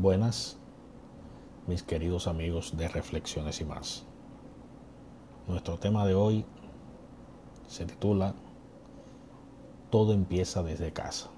[0.00, 0.56] Buenas,
[1.66, 4.04] mis queridos amigos de Reflexiones y más.
[5.48, 6.44] Nuestro tema de hoy
[7.66, 8.36] se titula
[9.90, 11.30] Todo empieza desde casa.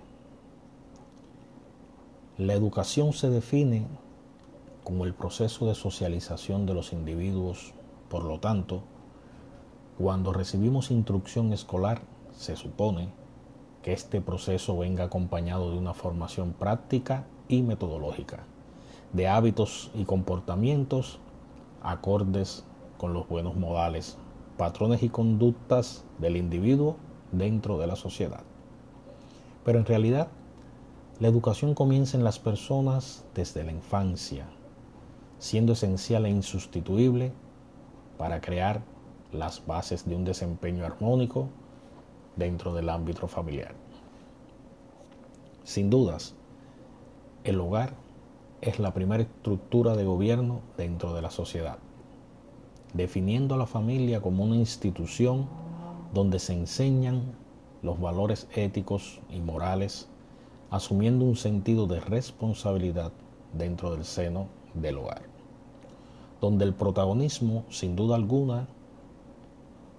[2.36, 3.86] La educación se define
[4.84, 7.72] como el proceso de socialización de los individuos,
[8.10, 8.82] por lo tanto,
[9.96, 12.02] cuando recibimos instrucción escolar,
[12.36, 13.08] se supone
[13.82, 18.44] que este proceso venga acompañado de una formación práctica y metodológica,
[19.12, 21.18] de hábitos y comportamientos
[21.82, 22.64] acordes
[22.96, 24.16] con los buenos modales,
[24.56, 26.96] patrones y conductas del individuo
[27.32, 28.42] dentro de la sociedad.
[29.64, 30.28] Pero en realidad,
[31.18, 34.46] la educación comienza en las personas desde la infancia,
[35.38, 37.32] siendo esencial e insustituible
[38.16, 38.82] para crear
[39.32, 41.48] las bases de un desempeño armónico
[42.36, 43.74] dentro del ámbito familiar.
[45.64, 46.34] Sin dudas,
[47.50, 47.94] el hogar
[48.60, 51.78] es la primera estructura de gobierno dentro de la sociedad,
[52.94, 55.48] definiendo a la familia como una institución
[56.14, 57.22] donde se enseñan
[57.82, 60.08] los valores éticos y morales,
[60.70, 63.10] asumiendo un sentido de responsabilidad
[63.52, 65.22] dentro del seno del hogar,
[66.40, 68.68] donde el protagonismo, sin duda alguna,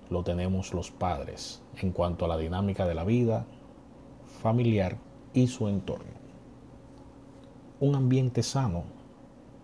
[0.09, 3.45] lo tenemos los padres en cuanto a la dinámica de la vida
[4.41, 4.97] familiar
[5.33, 6.20] y su entorno.
[7.81, 8.83] Un ambiente sano,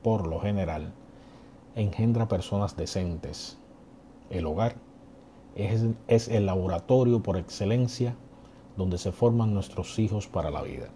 [0.02, 0.92] por lo general,
[1.76, 3.60] engendra personas decentes.
[4.32, 4.78] El hogar
[5.54, 8.16] es, el laboratorio por excelencia
[8.76, 10.88] donde se forman nuestros hijos para la vida.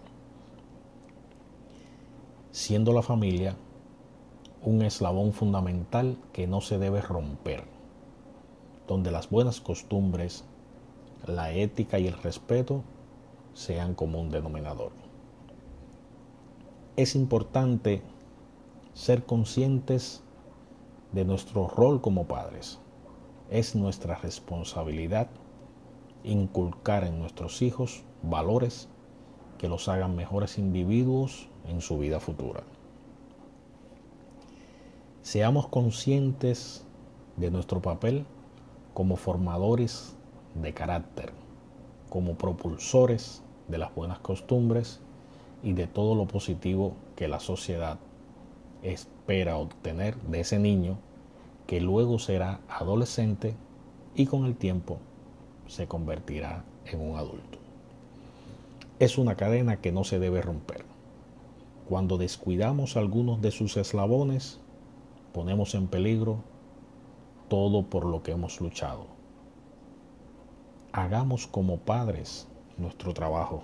[2.50, 3.54] Siendo la familia
[4.60, 7.62] un eslabón fundamental que no se debe romper,
[8.88, 10.42] donde las buenas costumbres,
[11.24, 12.82] la ética y el respeto
[13.54, 15.01] sean como un denominador
[16.96, 18.02] es importante
[18.92, 20.22] ser conscientes
[21.12, 22.80] de nuestro rol como padres.
[23.50, 25.28] Es nuestra responsabilidad
[26.22, 28.88] inculcar en nuestros hijos valores
[29.58, 32.62] que los hagan mejores individuos en su vida futura.
[35.22, 36.84] Seamos conscientes
[37.36, 38.26] de nuestro papel
[38.92, 40.14] como formadores
[40.54, 41.32] de carácter,
[42.10, 45.00] como propulsores de las buenas costumbres
[45.62, 47.98] y de todo lo positivo que la sociedad
[48.82, 50.98] espera obtener de ese niño
[51.66, 53.54] que luego será adolescente
[54.14, 54.98] y con el tiempo
[55.68, 57.58] se convertirá en un adulto.
[58.98, 60.84] Es una cadena que no se debe romper.
[61.88, 64.60] Cuando descuidamos algunos de sus eslabones,
[65.32, 66.38] ponemos en peligro
[67.48, 69.06] todo por lo que hemos luchado.
[70.92, 73.62] Hagamos como padres nuestro trabajo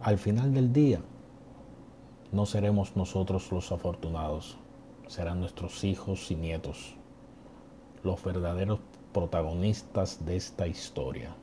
[0.00, 1.00] al final del día
[2.32, 4.56] no seremos nosotros los afortunados,
[5.08, 6.94] serán nuestros hijos y nietos
[8.02, 8.80] los verdaderos
[9.12, 11.34] protagonistas de esta historia.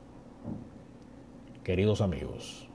[1.62, 2.68] Queridos amigos,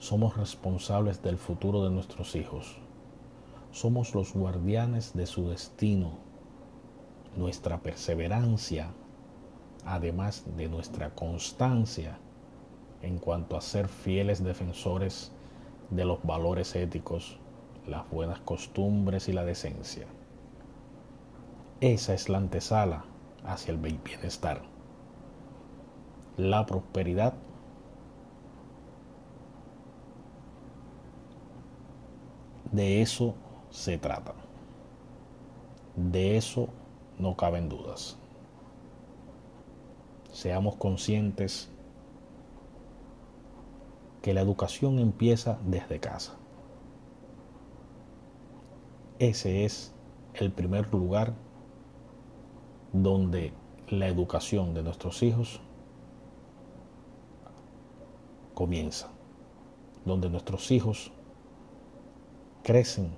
[0.00, 2.76] somos responsables del futuro de nuestros hijos.
[3.70, 6.10] Somos los guardianes de su destino.
[7.36, 8.92] Nuestra perseverancia,
[9.86, 12.18] además de nuestra constancia,
[13.02, 15.32] en cuanto a ser fieles defensores
[15.90, 17.38] de los valores éticos,
[17.86, 20.06] las buenas costumbres y la decencia.
[21.80, 23.04] Esa es la antesala
[23.44, 24.62] hacia el bienestar.
[26.36, 27.34] La prosperidad
[32.70, 33.34] de eso
[33.70, 34.34] se trata.
[35.96, 36.68] De eso
[37.18, 38.18] no caben dudas.
[40.32, 41.70] Seamos conscientes
[44.22, 46.36] que la educación empieza desde casa.
[49.18, 49.94] Ese es
[50.34, 51.34] el primer lugar
[52.92, 53.52] donde
[53.88, 55.60] la educación de nuestros hijos
[58.54, 59.10] comienza,
[60.04, 61.12] donde nuestros hijos
[62.62, 63.10] crecen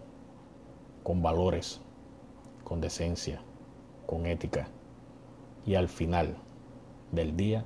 [1.03, 1.81] con valores,
[2.65, 3.43] con decencia,
[4.07, 4.69] con ética
[5.67, 6.37] y al final
[7.13, 7.65] del día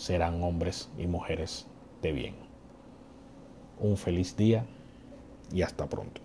[0.00, 1.66] serán hombres y mujeres
[2.00, 2.34] de bien.
[3.78, 4.64] Un feliz día
[5.52, 6.22] y hasta pronto.